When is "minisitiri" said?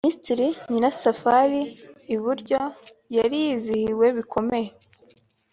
0.03-0.47